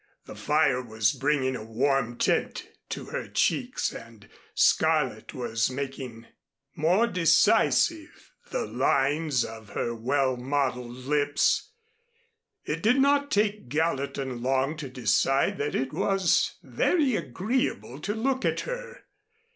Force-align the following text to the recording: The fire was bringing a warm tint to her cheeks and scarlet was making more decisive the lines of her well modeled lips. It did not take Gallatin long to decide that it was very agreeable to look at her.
The 0.25 0.35
fire 0.35 0.81
was 0.81 1.11
bringing 1.13 1.55
a 1.55 1.63
warm 1.63 2.17
tint 2.17 2.67
to 2.89 3.05
her 3.11 3.27
cheeks 3.27 3.93
and 3.93 4.27
scarlet 4.55 5.35
was 5.35 5.69
making 5.69 6.25
more 6.75 7.05
decisive 7.05 8.31
the 8.49 8.65
lines 8.65 9.45
of 9.45 9.69
her 9.73 9.93
well 9.93 10.37
modeled 10.37 10.97
lips. 11.05 11.73
It 12.65 12.81
did 12.81 12.99
not 12.99 13.29
take 13.29 13.69
Gallatin 13.69 14.41
long 14.41 14.75
to 14.77 14.89
decide 14.89 15.59
that 15.59 15.75
it 15.75 15.93
was 15.93 16.55
very 16.63 17.15
agreeable 17.15 17.99
to 17.99 18.15
look 18.15 18.43
at 18.43 18.61
her. 18.61 19.03